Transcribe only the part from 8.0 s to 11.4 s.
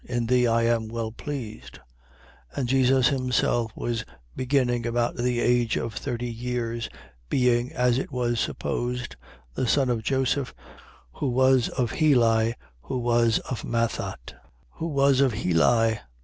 was supposed) the son of Joseph, who